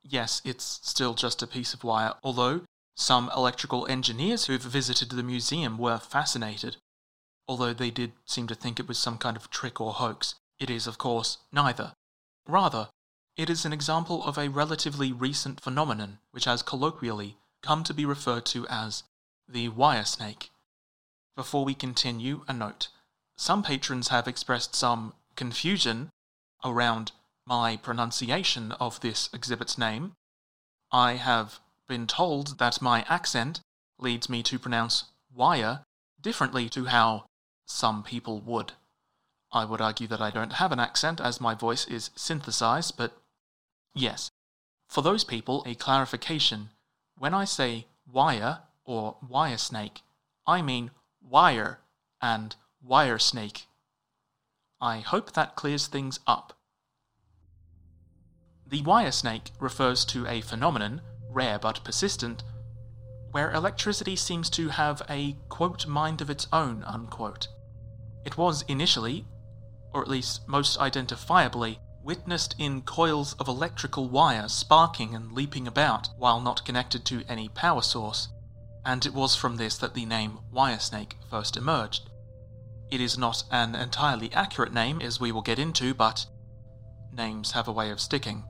Yes, 0.03 0.43
it's 0.45 0.81
still 0.83 1.15
just 1.15 1.43
a 1.43 1.47
piece 1.47 1.73
of 1.73 1.83
wire, 1.83 2.15
although 2.23 2.63
some 2.97 3.31
electrical 3.35 3.87
engineers 3.87 4.45
who've 4.47 4.61
visited 4.61 5.11
the 5.11 5.23
museum 5.23 5.79
were 5.79 5.99
fascinated. 5.99 6.77
Although 7.47 7.75
they 7.75 7.91
did 7.91 8.13
seem 8.25 8.47
to 8.47 8.55
think 8.55 8.81
it 8.81 8.89
was 8.89 8.99
some 8.99 9.19
kind 9.19 9.37
of 9.37 9.51
trick 9.51 9.81
or 9.81 9.93
hoax, 9.93 10.35
it 10.59 10.71
is, 10.71 10.87
of 10.87 10.99
course, 10.99 11.39
neither. 11.53 11.93
Rather, 12.47 12.89
it 13.37 13.51
is 13.51 13.65
an 13.65 13.73
example 13.73 14.25
of 14.25 14.39
a 14.39 14.49
relatively 14.49 15.13
recent 15.13 15.61
phenomenon 15.61 16.21
which 16.31 16.45
has 16.45 16.63
colloquially 16.63 17.37
come 17.63 17.83
to 17.85 17.95
be 17.95 18.05
referred 18.05 18.47
to 18.47 18.67
as 18.69 19.03
the 19.49 19.69
wire 19.69 20.05
snake. 20.05 20.51
Before 21.37 21.65
we 21.65 21.75
continue, 21.75 22.45
a 22.47 22.53
note. 22.53 22.89
Some 23.37 23.63
patrons 23.63 24.09
have 24.09 24.29
expressed 24.29 24.75
some 24.75 25.15
confusion 25.35 26.11
around 26.65 27.13
my 27.47 27.77
pronunciation 27.77 28.73
of 28.73 29.01
this 29.01 29.29
exhibit's 29.33 29.77
name. 29.77 30.13
I 30.93 31.15
have 31.15 31.61
been 31.89 32.07
told 32.07 32.59
that 32.59 32.81
my 32.81 33.05
accent 33.09 33.61
leads 33.99 34.29
me 34.29 34.43
to 34.45 34.59
pronounce 34.59 35.05
wire 35.35 35.85
differently 36.21 36.69
to 36.71 36.87
how 36.87 37.27
some 37.67 38.03
people 38.03 38.41
would. 38.41 38.73
I 39.53 39.65
would 39.65 39.81
argue 39.81 40.07
that 40.09 40.21
I 40.21 40.31
don't 40.31 40.55
have 40.55 40.73
an 40.73 40.81
accent 40.81 41.21
as 41.21 41.41
my 41.41 41.55
voice 41.55 41.87
is 41.87 42.11
synthesized, 42.17 42.97
but 42.97 43.17
yes. 43.95 44.31
For 44.89 45.03
those 45.03 45.25
people, 45.25 45.63
a 45.67 45.75
clarification. 45.75 46.71
When 47.17 47.33
I 47.35 47.45
say 47.45 47.87
wire 48.11 48.61
or 48.85 49.17
wire 49.27 49.59
snake, 49.59 50.03
I 50.47 50.61
mean 50.61 50.91
wire 51.23 51.79
and 52.21 52.57
wire 52.83 53.19
snake. 53.19 53.67
I 54.81 54.99
hope 55.01 55.33
that 55.33 55.57
clears 55.57 55.87
things 55.87 56.21
up. 56.27 56.59
The 58.67 58.83
wire 58.83 59.13
snake 59.13 59.53
refers 59.61 60.05
to 60.07 60.27
a 60.27 60.41
phenomenon, 60.41 61.01
rare 61.31 61.59
but 61.59 61.85
persistent, 61.85 62.43
where 63.31 63.53
electricity 63.53 64.17
seems 64.17 64.51
to 64.51 64.69
have 64.69 65.03
a 65.09 65.37
quote 65.49 65.87
mind 65.87 66.21
of 66.21 66.31
its 66.31 66.47
own 66.53 66.83
unquote. 66.85 67.49
It 68.25 68.37
was 68.37 68.63
initially, 68.63 69.27
or 69.93 70.03
at 70.03 70.09
least 70.09 70.49
most 70.49 70.79
identifiably, 70.79 71.79
witnessed 72.03 72.55
in 72.59 72.83
coils 72.83 73.35
of 73.35 73.49
electrical 73.49 74.09
wire 74.09 74.49
sparking 74.49 75.15
and 75.15 75.33
leaping 75.33 75.67
about 75.67 76.09
while 76.19 76.41
not 76.41 76.65
connected 76.65 77.05
to 77.07 77.25
any 77.29 77.49
power 77.49 77.83
source, 77.83 78.29
and 78.85 79.07
it 79.07 79.15
was 79.15 79.35
from 79.35 79.57
this 79.57 79.79
that 79.79 79.95
the 79.95 80.05
name 80.05 80.39
wire 80.51 80.79
snake 80.79 81.17
first 81.31 81.57
emerged. 81.57 82.11
It 82.91 83.01
is 83.01 83.17
not 83.17 83.45
an 83.51 83.75
entirely 83.75 84.33
accurate 84.35 84.73
name, 84.73 85.01
as 85.01 85.19
we 85.19 85.33
will 85.33 85.43
get 85.43 85.59
into, 85.59 85.95
but 85.95 86.27
names 87.13 87.53
have 87.53 87.67
a 87.67 87.73
way 87.73 87.91
of 87.91 88.01
sticking. 88.01 88.45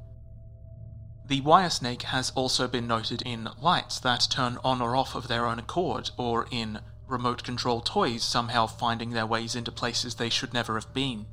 The 1.26 1.40
wire 1.40 1.70
snake 1.70 2.02
has 2.02 2.30
also 2.32 2.68
been 2.68 2.86
noted 2.86 3.22
in 3.22 3.48
lights 3.60 3.98
that 4.00 4.26
turn 4.28 4.58
on 4.64 4.82
or 4.82 4.96
off 4.96 5.14
of 5.14 5.28
their 5.28 5.46
own 5.46 5.58
accord, 5.58 6.10
or 6.18 6.46
in 6.50 6.80
remote 7.08 7.44
control 7.44 7.80
toys 7.80 8.22
somehow 8.22 8.66
finding 8.66 9.10
their 9.10 9.26
ways 9.26 9.54
into 9.54 9.70
places 9.70 10.14
they 10.14 10.28
should 10.28 10.54
never 10.54 10.74
have 10.74 10.92
been. 10.94 11.26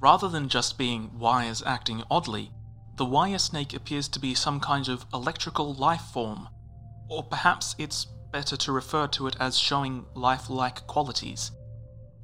Rather 0.00 0.28
than 0.28 0.48
just 0.48 0.76
being 0.76 1.18
wires 1.18 1.62
acting 1.64 2.02
oddly, 2.10 2.50
the 2.96 3.04
wire 3.04 3.38
snake 3.38 3.74
appears 3.74 4.08
to 4.08 4.18
be 4.18 4.34
some 4.34 4.60
kind 4.60 4.88
of 4.88 5.04
electrical 5.12 5.74
life 5.74 6.02
form, 6.12 6.48
or 7.08 7.22
perhaps 7.22 7.74
it's 7.78 8.06
better 8.32 8.56
to 8.56 8.72
refer 8.72 9.06
to 9.06 9.26
it 9.26 9.36
as 9.38 9.58
showing 9.58 10.04
lifelike 10.14 10.86
qualities. 10.86 11.50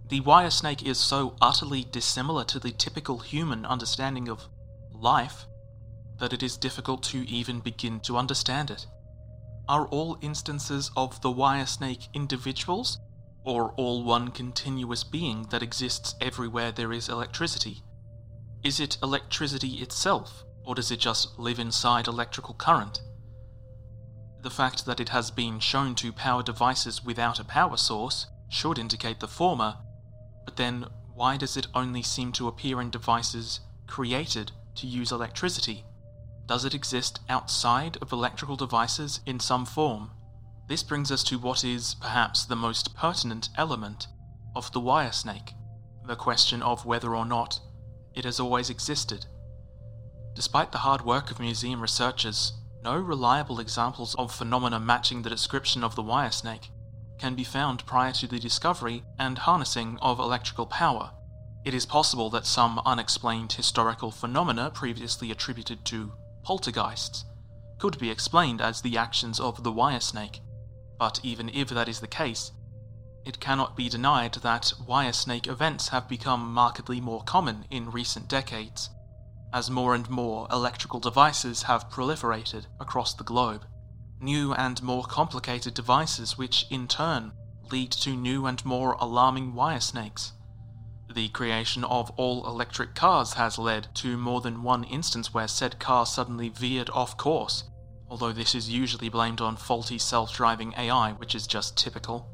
The 0.08 0.20
wire 0.20 0.50
snake 0.50 0.82
is 0.82 0.98
so 0.98 1.36
utterly 1.40 1.84
dissimilar 1.84 2.44
to 2.44 2.58
the 2.58 2.72
typical 2.72 3.18
human 3.18 3.64
understanding 3.64 4.28
of 4.28 4.48
life 4.92 5.46
that 6.18 6.32
it 6.32 6.42
is 6.42 6.56
difficult 6.56 7.02
to 7.04 7.28
even 7.28 7.60
begin 7.60 8.00
to 8.00 8.16
understand 8.16 8.70
it. 8.70 8.86
Are 9.68 9.86
all 9.86 10.18
instances 10.20 10.90
of 10.96 11.20
the 11.20 11.30
wire 11.30 11.66
snake 11.66 12.08
individuals, 12.14 12.98
or 13.44 13.72
all 13.72 14.02
one 14.04 14.30
continuous 14.30 15.04
being 15.04 15.44
that 15.50 15.62
exists 15.62 16.14
everywhere 16.20 16.72
there 16.72 16.92
is 16.92 17.08
electricity? 17.08 17.82
Is 18.64 18.80
it 18.80 18.98
electricity 19.02 19.74
itself, 19.82 20.44
or 20.64 20.74
does 20.74 20.90
it 20.90 21.00
just 21.00 21.38
live 21.38 21.58
inside 21.58 22.06
electrical 22.06 22.54
current? 22.54 23.00
The 24.42 24.50
fact 24.50 24.84
that 24.86 25.00
it 25.00 25.10
has 25.10 25.30
been 25.30 25.60
shown 25.60 25.94
to 25.96 26.12
power 26.12 26.42
devices 26.42 27.04
without 27.04 27.38
a 27.38 27.44
power 27.44 27.76
source 27.76 28.26
should 28.48 28.78
indicate 28.78 29.20
the 29.20 29.28
former, 29.28 29.76
but 30.44 30.56
then 30.56 30.86
why 31.14 31.36
does 31.36 31.56
it 31.56 31.68
only 31.74 32.02
seem 32.02 32.32
to 32.32 32.48
appear 32.48 32.80
in 32.80 32.90
devices 32.90 33.60
created 33.86 34.50
to 34.76 34.86
use 34.86 35.12
electricity? 35.12 35.84
Does 36.46 36.64
it 36.64 36.74
exist 36.74 37.20
outside 37.28 37.98
of 38.02 38.12
electrical 38.12 38.56
devices 38.56 39.20
in 39.26 39.40
some 39.40 39.64
form? 39.64 40.10
This 40.68 40.82
brings 40.82 41.10
us 41.10 41.22
to 41.24 41.38
what 41.38 41.64
is 41.64 41.94
perhaps 41.94 42.44
the 42.44 42.56
most 42.56 42.94
pertinent 42.94 43.48
element 43.56 44.06
of 44.54 44.70
the 44.72 44.80
wire 44.80 45.12
snake 45.12 45.54
the 46.06 46.16
question 46.16 46.62
of 46.62 46.84
whether 46.84 47.14
or 47.14 47.24
not 47.24 47.60
it 48.14 48.24
has 48.24 48.40
always 48.40 48.70
existed. 48.70 49.26
Despite 50.34 50.72
the 50.72 50.78
hard 50.78 51.02
work 51.04 51.30
of 51.30 51.38
museum 51.38 51.80
researchers, 51.80 52.52
no 52.82 52.96
reliable 52.96 53.60
examples 53.60 54.14
of 54.16 54.34
phenomena 54.34 54.80
matching 54.80 55.22
the 55.22 55.30
description 55.30 55.84
of 55.84 55.94
the 55.94 56.02
wire 56.02 56.30
snake 56.30 56.70
can 57.18 57.34
be 57.34 57.44
found 57.44 57.86
prior 57.86 58.12
to 58.12 58.26
the 58.26 58.40
discovery 58.40 59.04
and 59.18 59.38
harnessing 59.38 59.98
of 60.02 60.18
electrical 60.18 60.66
power. 60.66 61.12
It 61.64 61.74
is 61.74 61.86
possible 61.86 62.28
that 62.30 62.46
some 62.46 62.80
unexplained 62.84 63.52
historical 63.52 64.10
phenomena 64.10 64.70
previously 64.74 65.30
attributed 65.30 65.84
to 65.86 66.12
poltergeists 66.42 67.24
could 67.78 67.98
be 67.98 68.10
explained 68.10 68.60
as 68.60 68.80
the 68.80 68.96
actions 68.96 69.40
of 69.40 69.62
the 69.62 69.72
wire 69.72 70.00
snake, 70.00 70.40
but 70.98 71.20
even 71.22 71.48
if 71.48 71.68
that 71.68 71.88
is 71.88 72.00
the 72.00 72.06
case, 72.06 72.52
it 73.24 73.40
cannot 73.40 73.76
be 73.76 73.88
denied 73.88 74.34
that 74.34 74.72
wire 74.86 75.12
snake 75.12 75.46
events 75.46 75.88
have 75.88 76.08
become 76.08 76.52
markedly 76.52 77.00
more 77.00 77.22
common 77.22 77.64
in 77.70 77.90
recent 77.90 78.28
decades, 78.28 78.90
as 79.52 79.70
more 79.70 79.94
and 79.94 80.08
more 80.10 80.46
electrical 80.50 81.00
devices 81.00 81.62
have 81.64 81.88
proliferated 81.88 82.66
across 82.80 83.14
the 83.14 83.24
globe 83.24 83.64
new 84.22 84.54
and 84.54 84.82
more 84.82 85.02
complicated 85.02 85.74
devices, 85.74 86.38
which 86.38 86.66
in 86.70 86.86
turn 86.86 87.32
lead 87.70 87.90
to 87.90 88.10
new 88.10 88.46
and 88.46 88.64
more 88.64 88.92
alarming 89.00 89.54
wire 89.54 89.80
snakes. 89.80 90.32
The 91.14 91.28
creation 91.28 91.84
of 91.84 92.10
all 92.12 92.46
electric 92.46 92.94
cars 92.94 93.34
has 93.34 93.58
led 93.58 93.88
to 93.96 94.16
more 94.16 94.40
than 94.40 94.62
one 94.62 94.84
instance 94.84 95.34
where 95.34 95.48
said 95.48 95.78
car 95.78 96.06
suddenly 96.06 96.48
veered 96.48 96.90
off 96.90 97.16
course, 97.16 97.64
although 98.08 98.32
this 98.32 98.54
is 98.54 98.68
usually 98.68 99.08
blamed 99.08 99.40
on 99.40 99.56
faulty 99.56 99.98
self 99.98 100.34
driving 100.34 100.74
AI, 100.76 101.12
which 101.12 101.34
is 101.34 101.46
just 101.46 101.76
typical. 101.76 102.28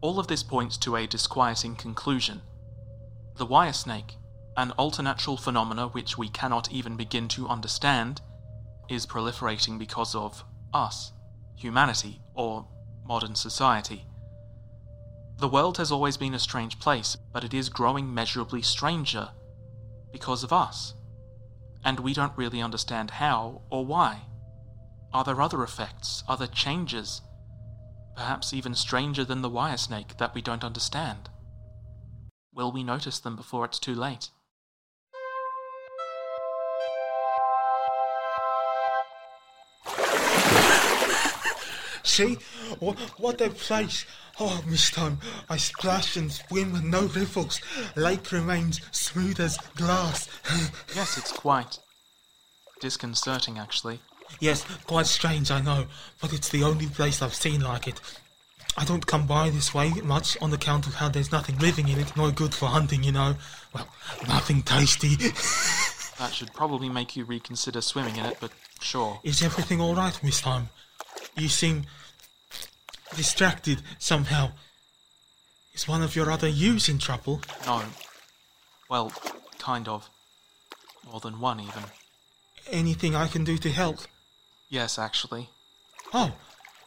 All 0.00 0.18
of 0.18 0.26
this 0.26 0.42
points 0.42 0.76
to 0.78 0.96
a 0.96 1.06
disquieting 1.06 1.76
conclusion. 1.76 2.42
The 3.36 3.46
wire 3.46 3.72
snake, 3.72 4.16
an 4.56 4.72
alternatural 4.78 5.36
phenomena 5.36 5.88
which 5.88 6.16
we 6.16 6.28
cannot 6.28 6.70
even 6.70 6.96
begin 6.96 7.28
to 7.28 7.48
understand, 7.48 8.20
is 8.88 9.06
proliferating 9.06 9.78
because 9.78 10.14
of 10.14 10.44
us 10.72 11.12
humanity, 11.56 12.20
or 12.34 12.66
modern 13.06 13.34
society. 13.34 14.04
The 15.38 15.48
world 15.48 15.78
has 15.78 15.90
always 15.90 16.16
been 16.16 16.34
a 16.34 16.38
strange 16.38 16.78
place, 16.78 17.16
but 17.32 17.44
it 17.44 17.52
is 17.52 17.68
growing 17.68 18.14
measurably 18.14 18.62
stranger 18.62 19.30
because 20.12 20.44
of 20.44 20.52
us. 20.52 20.94
And 21.84 22.00
we 22.00 22.14
don't 22.14 22.36
really 22.36 22.62
understand 22.62 23.10
how 23.10 23.62
or 23.68 23.84
why. 23.84 24.22
Are 25.12 25.24
there 25.24 25.42
other 25.42 25.62
effects, 25.62 26.24
other 26.28 26.46
changes? 26.46 27.20
Perhaps 28.16 28.52
even 28.52 28.74
stranger 28.74 29.24
than 29.24 29.42
the 29.42 29.50
wire 29.50 29.76
snake 29.76 30.16
that 30.18 30.34
we 30.34 30.40
don't 30.40 30.64
understand. 30.64 31.28
Will 32.52 32.70
we 32.70 32.84
notice 32.84 33.18
them 33.18 33.34
before 33.34 33.64
it's 33.64 33.80
too 33.80 33.94
late? 33.94 34.30
See? 42.04 42.38
What, 42.78 42.98
what 43.18 43.40
a 43.40 43.50
place. 43.50 44.06
Oh, 44.38 44.62
Miss 44.66 44.90
Time, 44.90 45.18
I 45.48 45.56
splash 45.56 46.16
and 46.16 46.30
swim 46.30 46.72
with 46.72 46.84
no 46.84 47.02
ripples. 47.02 47.60
Lake 47.96 48.30
remains 48.32 48.80
smooth 48.90 49.40
as 49.40 49.56
glass. 49.76 50.28
yes, 50.94 51.18
it's 51.18 51.32
quite 51.32 51.78
disconcerting, 52.80 53.58
actually. 53.58 54.00
Yes, 54.40 54.64
quite 54.86 55.06
strange, 55.06 55.50
I 55.50 55.60
know, 55.60 55.86
but 56.20 56.32
it's 56.32 56.48
the 56.48 56.64
only 56.64 56.86
place 56.86 57.22
I've 57.22 57.34
seen 57.34 57.60
like 57.60 57.88
it. 57.88 58.00
I 58.76 58.84
don't 58.84 59.06
come 59.06 59.26
by 59.26 59.50
this 59.50 59.72
way 59.72 59.90
much 60.02 60.36
on 60.42 60.52
account 60.52 60.86
of 60.86 60.94
how 60.94 61.08
there's 61.08 61.30
nothing 61.30 61.58
living 61.58 61.88
in 61.88 62.00
it, 62.00 62.16
no 62.16 62.30
good 62.32 62.54
for 62.54 62.66
hunting, 62.66 63.04
you 63.04 63.12
know. 63.12 63.36
Well, 63.72 63.88
nothing 64.26 64.62
tasty. 64.62 65.14
that 66.18 66.32
should 66.32 66.52
probably 66.52 66.88
make 66.88 67.14
you 67.14 67.24
reconsider 67.24 67.80
swimming 67.80 68.16
in 68.16 68.24
it, 68.24 68.38
but 68.40 68.50
sure. 68.80 69.20
Is 69.22 69.42
everything 69.42 69.80
all 69.80 69.94
right, 69.94 70.18
Miss 70.24 70.40
Time? 70.40 70.70
You 71.36 71.48
seem 71.48 71.84
distracted 73.16 73.82
somehow. 73.98 74.52
Is 75.74 75.88
one 75.88 76.02
of 76.02 76.14
your 76.14 76.30
other 76.30 76.48
yous 76.48 76.88
in 76.88 76.98
trouble? 76.98 77.40
No. 77.66 77.82
Well, 78.88 79.12
kind 79.58 79.88
of. 79.88 80.08
More 81.10 81.20
than 81.20 81.40
one, 81.40 81.60
even. 81.60 81.84
Anything 82.70 83.16
I 83.16 83.26
can 83.26 83.44
do 83.44 83.58
to 83.58 83.70
help? 83.70 83.98
Yes, 84.68 84.98
actually. 84.98 85.50
Oh. 86.12 86.32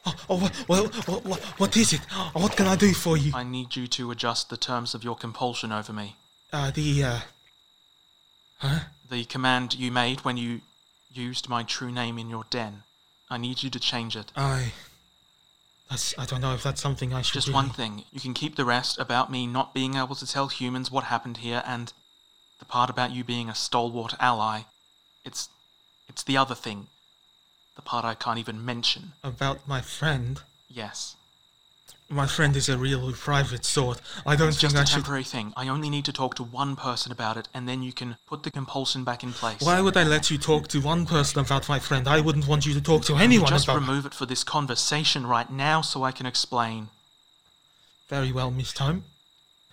Oh, 0.06 0.16
oh 0.30 0.52
well, 0.70 0.86
what, 1.06 1.26
what, 1.26 1.40
what 1.60 1.78
is 1.78 1.92
it? 1.92 2.02
What 2.34 2.56
can 2.56 2.66
I 2.66 2.78
do 2.78 2.94
for 2.94 3.18
you? 3.18 3.34
I 3.36 3.44
need 3.44 3.76
you 3.76 3.88
to 3.88 4.12
adjust 4.12 4.50
the 4.50 4.56
terms 4.58 4.96
of 4.96 5.04
your 5.04 5.16
compulsion 5.16 5.74
over 5.74 5.92
me. 5.92 6.16
Uh, 6.54 6.72
the, 6.72 7.04
uh. 7.04 7.20
Huh? 8.60 8.80
The 9.10 9.26
command 9.26 9.76
you 9.76 9.92
made 9.92 10.22
when 10.22 10.38
you 10.38 10.62
used 11.12 11.50
my 11.50 11.64
true 11.64 11.92
name 11.92 12.18
in 12.18 12.30
your 12.30 12.46
den. 12.50 12.84
I 13.30 13.38
need 13.38 13.64
you 13.64 13.70
to 13.70 13.80
change 13.80 14.16
it. 14.16 14.32
I. 14.36 14.74
That's. 15.90 16.18
I 16.18 16.26
don't 16.26 16.42
know 16.42 16.54
if 16.54 16.64
that's 16.64 16.82
something 16.82 17.14
I 17.14 17.22
should. 17.22 17.34
Just 17.34 17.48
really... 17.48 17.56
one 17.56 17.70
thing. 17.70 18.04
You 18.12 18.20
can 18.20 18.34
keep 18.34 18.56
the 18.56 18.66
rest 18.66 19.00
about 19.00 19.32
me 19.32 19.48
not 19.48 19.74
being 19.74 19.96
able 19.96 20.16
to 20.16 20.28
tell 20.28 20.48
humans 20.48 20.92
what 20.92 21.06
happened 21.06 21.38
here, 21.38 21.64
and 21.66 21.94
the 22.60 22.66
part 22.66 22.90
about 22.90 23.12
you 23.12 23.24
being 23.24 23.50
a 23.50 23.56
stalwart 23.56 24.16
ally. 24.20 24.62
It's. 25.26 25.50
It's 26.10 26.24
the 26.24 26.38
other 26.38 26.56
thing. 26.56 26.88
The 27.76 27.82
part 27.82 28.06
I 28.06 28.16
can't 28.16 28.40
even 28.40 28.64
mention. 28.64 29.12
About 29.24 29.68
my 29.68 29.82
friend? 29.82 30.42
Yes. 30.70 31.18
My 32.10 32.26
friend 32.26 32.56
is 32.56 32.70
a 32.70 32.78
real 32.78 33.12
private 33.12 33.66
sort. 33.66 34.00
I 34.26 34.38
don't 34.38 34.48
it's 34.48 34.62
think 34.62 34.72
just 34.72 34.78
I 34.78 34.84
a 34.84 34.86
should. 34.86 34.94
temporary 34.96 35.26
thing. 35.26 35.52
I 35.58 35.68
only 35.68 35.90
need 35.90 36.06
to 36.06 36.14
talk 36.14 36.36
to 36.36 36.44
one 36.44 36.78
person 36.78 37.12
about 37.12 37.36
it, 37.36 37.50
and 37.54 37.68
then 37.68 37.84
you 37.84 37.92
can 37.92 38.16
put 38.28 38.44
the 38.44 38.52
compulsion 38.52 39.04
back 39.04 39.24
in 39.24 39.34
place. 39.34 39.62
Why 39.62 39.82
would 39.82 39.98
I 39.98 40.04
let 40.04 40.32
you 40.32 40.38
talk 40.38 40.70
to 40.70 40.80
one 40.80 41.06
person 41.06 41.42
about 41.42 41.68
my 41.68 41.80
friend? 41.80 42.08
I 42.08 42.22
wouldn't 42.22 42.48
want 42.48 42.66
you 42.66 42.74
to 42.76 42.82
talk 42.82 43.04
to 43.06 43.16
anyone 43.18 43.50
just 43.50 43.66
about. 43.66 43.80
Just 43.80 43.90
remove 43.90 44.06
it 44.06 44.14
for 44.14 44.26
this 44.26 44.46
conversation 44.46 45.28
right 45.28 45.52
now, 45.52 45.82
so 45.82 46.04
I 46.04 46.14
can 46.14 46.26
explain. 46.26 46.90
Very 48.08 48.32
well, 48.32 48.52
Miss 48.52 48.72
Time. 48.72 49.04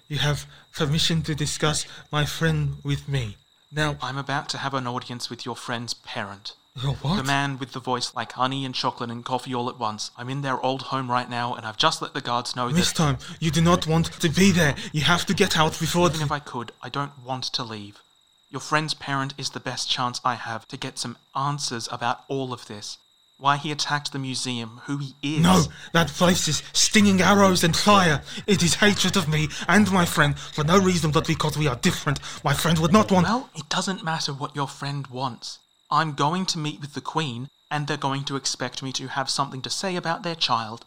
You 0.09 0.19
have 0.19 0.47
permission 0.75 1.23
to 1.23 1.37
discuss 1.37 1.87
my 2.11 2.25
friend 2.25 2.79
with 2.83 3.09
me. 3.09 3.37
Now, 3.71 3.97
I'm 4.03 4.19
about 4.19 4.49
to 4.50 4.59
have 4.59 4.75
an 4.75 4.88
audience 4.88 5.31
with 5.31 5.47
your 5.47 5.57
friend's 5.57 5.95
parent. 5.95 6.55
The 6.76 7.23
man 7.25 7.59
with 7.59 7.73
the 7.73 7.78
voice 7.78 8.12
like 8.16 8.33
honey 8.33 8.64
and 8.64 8.75
chocolate 8.75 9.09
and 9.09 9.25
coffee 9.25 9.54
all 9.54 9.69
at 9.69 9.78
once. 9.78 10.11
I'm 10.19 10.28
in 10.28 10.43
their 10.43 10.61
old 10.61 10.83
home 10.83 11.09
right 11.09 11.31
now, 11.31 11.54
and 11.54 11.64
I've 11.64 11.76
just 11.76 12.02
let 12.02 12.14
the 12.14 12.21
guards 12.21 12.57
know 12.57 12.69
Miss 12.69 12.93
that. 12.93 12.97
Time, 12.97 13.19
you 13.38 13.52
do 13.52 13.61
not 13.61 13.87
want 13.87 14.07
to 14.07 14.28
be 14.28 14.50
there. 14.50 14.75
You 14.93 15.02
have 15.02 15.25
to 15.26 15.35
get 15.35 15.57
out 15.57 15.78
before. 15.78 16.09
Even 16.09 16.23
if 16.23 16.33
I 16.33 16.40
could, 16.40 16.73
I 16.83 16.88
don't 16.88 17.12
want 17.25 17.45
to 17.45 17.62
leave. 17.62 18.02
Your 18.50 18.61
friend's 18.61 18.93
parent 18.93 19.34
is 19.39 19.50
the 19.50 19.60
best 19.60 19.89
chance 19.89 20.21
I 20.25 20.34
have 20.34 20.67
to 20.69 20.76
get 20.76 20.99
some 20.99 21.17
answers 21.37 21.89
about 21.93 22.25
all 22.26 22.52
of 22.52 22.67
this. 22.67 22.99
Why 23.39 23.56
he 23.56 23.71
attacked 23.71 24.13
the 24.13 24.19
museum, 24.19 24.80
who 24.87 24.99
he 24.99 25.15
is. 25.23 25.43
No, 25.43 25.65
that 25.93 26.08
place 26.08 26.49
is 26.49 26.63
stinging 26.73 27.21
arrows 27.21 27.63
and 27.63 27.76
fire. 27.76 28.23
It 28.49 28.65
is 28.65 28.75
hatred 28.75 29.17
of 29.17 29.28
me 29.28 29.49
and 29.69 29.91
my 29.93 30.04
friend 30.04 30.37
for 30.37 30.65
no 30.65 30.80
reason 30.80 31.13
but 31.13 31.26
because 31.26 31.56
we 31.56 31.69
are 31.69 31.76
different. 31.76 32.19
My 32.45 32.52
friend 32.52 32.78
would 32.80 32.93
not 32.93 33.13
want. 33.13 33.26
Well, 33.26 33.50
it 33.54 33.69
doesn't 33.69 34.04
matter 34.04 34.32
what 34.32 34.56
your 34.56 34.69
friend 34.69 35.06
wants. 35.08 35.58
I'm 35.95 36.15
going 36.15 36.45
to 36.47 36.59
meet 36.59 36.80
with 36.80 36.95
the 36.95 37.00
Queen, 37.00 37.47
and 37.71 37.87
they're 37.87 37.97
going 37.97 38.25
to 38.25 38.35
expect 38.35 38.83
me 38.83 38.91
to 38.95 39.07
have 39.07 39.30
something 39.30 39.63
to 39.63 39.71
say 39.71 39.95
about 39.95 40.25
their 40.25 40.35
child. 40.35 40.85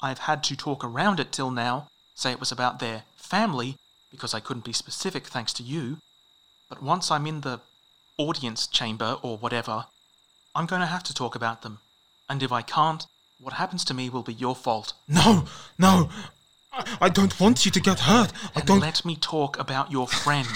I've 0.00 0.20
had 0.20 0.42
to 0.44 0.56
talk 0.56 0.82
around 0.82 1.20
it 1.20 1.30
till 1.30 1.50
now, 1.50 1.88
say 2.14 2.32
it 2.32 2.40
was 2.40 2.50
about 2.50 2.78
their 2.78 3.02
family, 3.16 3.76
because 4.10 4.32
I 4.32 4.40
couldn't 4.40 4.64
be 4.64 4.72
specific 4.72 5.26
thanks 5.26 5.52
to 5.54 5.62
you. 5.62 5.98
But 6.70 6.82
once 6.82 7.10
I'm 7.10 7.26
in 7.26 7.42
the 7.42 7.60
audience 8.16 8.66
chamber 8.66 9.18
or 9.20 9.36
whatever, 9.36 9.84
I'm 10.54 10.64
going 10.64 10.80
to 10.80 10.86
have 10.86 11.02
to 11.04 11.14
talk 11.14 11.34
about 11.34 11.60
them. 11.60 11.80
And 12.26 12.42
if 12.42 12.50
I 12.50 12.62
can't, 12.62 13.06
what 13.38 13.52
happens 13.54 13.84
to 13.84 13.94
me 13.94 14.08
will 14.08 14.22
be 14.22 14.32
your 14.32 14.56
fault. 14.56 14.94
No, 15.06 15.44
no. 15.78 16.08
I, 16.72 16.96
I 17.02 17.08
don't 17.10 17.38
want 17.38 17.66
you 17.66 17.70
to 17.72 17.80
get 17.80 18.00
hurt. 18.00 18.32
I 18.56 18.60
Then 18.60 18.66
don't. 18.66 18.80
let 18.80 19.04
me 19.04 19.16
talk 19.16 19.58
about 19.58 19.92
your 19.92 20.08
friend. 20.08 20.48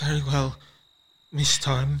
Very 0.00 0.22
well, 0.22 0.56
Miss 1.30 1.58
Time. 1.58 2.00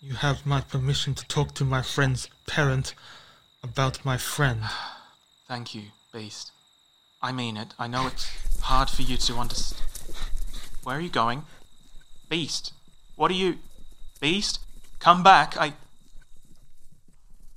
You 0.00 0.14
have 0.14 0.46
my 0.46 0.60
permission 0.60 1.14
to 1.14 1.26
talk 1.26 1.54
to 1.54 1.64
my 1.64 1.82
friend's 1.82 2.28
parent 2.46 2.94
about 3.64 4.04
my 4.04 4.16
friend. 4.16 4.60
Thank 5.48 5.74
you, 5.74 5.86
Beast. 6.12 6.52
I 7.20 7.32
mean 7.32 7.56
it. 7.56 7.74
I 7.80 7.88
know 7.88 8.06
it's 8.06 8.30
hard 8.60 8.90
for 8.90 9.02
you 9.02 9.16
to 9.16 9.34
understand. 9.34 9.82
Where 10.84 10.98
are 10.98 11.00
you 11.00 11.10
going? 11.10 11.42
Beast, 12.28 12.72
what 13.16 13.30
are 13.32 13.34
you. 13.34 13.58
Beast? 14.20 14.60
Come 15.00 15.24
back. 15.24 15.56
I. 15.56 15.72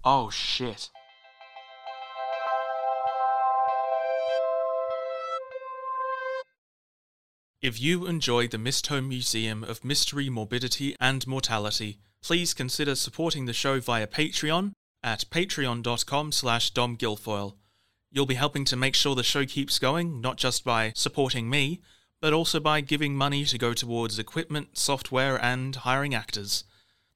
Oh, 0.04 0.32
shit. 0.32 0.89
If 7.60 7.82
you 7.82 8.06
enjoy 8.06 8.48
the 8.48 8.60
Mistholme 8.60 9.08
Museum 9.08 9.63
of 9.63 9.84
Mystery, 9.84 10.30
Morbidity, 10.30 10.96
and 11.00 11.26
Mortality, 11.26 11.98
please 12.22 12.54
consider 12.54 12.93
supporting 12.93 13.46
the 13.46 13.54
show 13.54 13.80
via 13.80 14.06
Patreon 14.06 14.74
at 15.02 15.26
patreon.com 15.32 16.32
slash 16.34 16.72
domguilfoyle. 16.72 17.56
You'll 18.12 18.28
be 18.28 18.36
helping 18.36 18.63
to 18.65 18.76
make 18.76 18.93
sure 18.93 19.15
the 19.15 19.24
show 19.24 19.43
keeps 19.48 19.80
going, 19.80 20.22
not 20.22 20.38
just 20.38 20.63
by 20.63 20.93
supporting 20.96 21.50
me, 21.50 21.82
but 22.22 22.32
also 22.32 22.60
by 22.60 22.82
giving 22.82 23.15
money 23.15 23.43
to 23.46 23.58
go 23.58 23.74
towards 23.74 24.20
equipment, 24.20 24.78
software, 24.78 25.43
and 25.43 25.78
hiring 25.78 26.13
actors. 26.13 26.63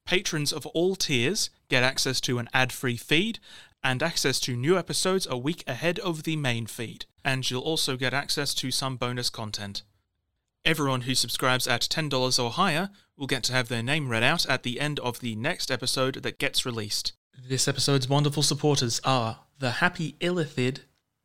Patrons 0.08 0.52
of 0.52 0.66
all 0.66 0.96
tiers 0.96 1.52
get 1.70 1.84
access 1.84 2.20
to 2.22 2.40
an 2.40 2.50
ad 2.52 2.72
free 2.72 2.98
feed 2.98 3.38
and 3.84 4.02
access 4.02 4.40
to 4.40 4.58
new 4.58 4.76
episodes 4.76 5.28
a 5.30 5.38
week 5.38 5.64
ahead 5.68 6.00
of 6.00 6.24
the 6.24 6.36
main 6.36 6.66
feed, 6.66 7.06
and 7.24 7.48
you'll 7.52 7.62
also 7.62 7.96
get 7.96 8.12
access 8.12 8.56
to 8.56 8.72
some 8.72 8.98
bonus 8.98 9.30
content. 9.30 9.84
Everyone 10.64 11.02
who 11.02 11.16
subscribes 11.16 11.68
at 11.68 11.82
$10 11.82 12.44
or 12.44 12.52
higher 12.52 12.92
will 13.18 13.26
get 13.26 13.42
to 13.46 13.54
have 13.54 13.68
their 13.68 13.82
name 13.82 14.10
read 14.10 14.22
out 14.22 14.46
at 14.46 14.62
the 14.62 14.80
end 14.80 15.00
of 15.00 15.20
the 15.20 15.36
next 15.36 15.72
episode 15.72 16.22
that 16.22 16.38
gets 16.38 16.68
released. 16.68 17.14
This 17.50 17.68
episode's 17.68 18.08
wonderful 18.08 18.44
supporters 18.44 19.02
are 19.04 19.40
The 19.58 19.72
Happy 19.72 20.18
Illithid 20.22 20.82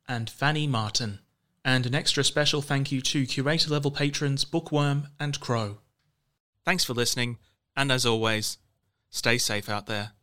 and 0.07 0.27
Fanny 0.27 0.65
Martin. 0.65 1.19
And 1.63 1.85
an 1.85 1.93
extra 1.93 2.23
special 2.23 2.63
thank 2.63 2.91
you 2.91 2.99
to 3.01 3.27
curator 3.27 3.69
level 3.69 3.91
patrons 3.91 4.43
Bookworm 4.43 5.09
and 5.19 5.39
Crow. 5.39 5.77
Thanks 6.65 6.83
for 6.83 6.95
listening, 6.95 7.37
and 7.75 7.91
as 7.91 8.07
always, 8.07 8.57
stay 9.11 9.37
safe 9.37 9.69
out 9.69 9.85
there. 9.85 10.13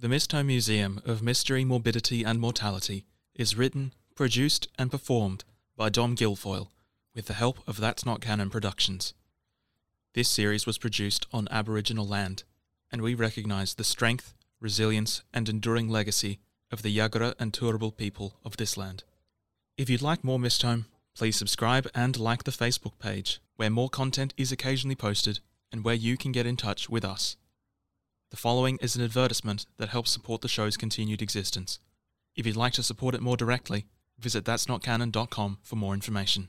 The 0.00 0.06
Mistholme 0.06 0.46
Museum 0.46 1.02
of 1.04 1.22
Mystery, 1.22 1.64
Morbidity, 1.64 2.22
and 2.22 2.38
Mortality 2.38 3.04
is 3.34 3.56
written, 3.56 3.94
produced, 4.14 4.68
and 4.78 4.92
performed 4.92 5.42
by 5.76 5.88
Dom 5.88 6.14
Guilfoyle 6.14 6.68
with 7.14 7.26
the 7.26 7.34
help 7.34 7.58
of 7.66 7.80
That's 7.80 8.04
Not 8.04 8.20
Canon 8.20 8.50
Productions. 8.50 9.14
This 10.14 10.28
series 10.28 10.66
was 10.66 10.78
produced 10.78 11.26
on 11.32 11.48
Aboriginal 11.50 12.06
land, 12.06 12.44
and 12.90 13.02
we 13.02 13.14
recognise 13.14 13.74
the 13.74 13.84
strength, 13.84 14.34
resilience, 14.60 15.22
and 15.32 15.48
enduring 15.48 15.88
legacy 15.88 16.38
of 16.70 16.82
the 16.82 16.96
Yagara 16.96 17.34
and 17.38 17.52
Turrbal 17.52 17.96
people 17.96 18.34
of 18.44 18.56
this 18.56 18.76
land. 18.76 19.04
If 19.76 19.88
you'd 19.88 20.02
like 20.02 20.24
more 20.24 20.38
Mistholme, 20.38 20.86
please 21.14 21.36
subscribe 21.36 21.88
and 21.94 22.18
like 22.18 22.44
the 22.44 22.50
Facebook 22.50 22.98
page, 22.98 23.40
where 23.56 23.70
more 23.70 23.88
content 23.88 24.34
is 24.36 24.52
occasionally 24.52 24.96
posted 24.96 25.40
and 25.72 25.84
where 25.84 25.94
you 25.94 26.16
can 26.16 26.32
get 26.32 26.46
in 26.46 26.56
touch 26.56 26.88
with 26.88 27.04
us. 27.04 27.36
The 28.30 28.36
following 28.36 28.78
is 28.82 28.96
an 28.96 29.04
advertisement 29.04 29.66
that 29.78 29.88
helps 29.88 30.10
support 30.10 30.42
the 30.42 30.48
show's 30.48 30.76
continued 30.76 31.22
existence. 31.22 31.78
If 32.36 32.46
you'd 32.46 32.56
like 32.56 32.74
to 32.74 32.82
support 32.82 33.14
it 33.14 33.22
more 33.22 33.36
directly, 33.36 33.86
visit 34.18 34.44
that'snotcanon.com 34.44 35.58
for 35.62 35.76
more 35.76 35.94
information. 35.94 36.48